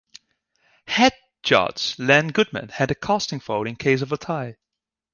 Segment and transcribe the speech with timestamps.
[0.87, 1.13] Head
[1.43, 4.57] Judge Len Goodman had the casting vote in case of a tie.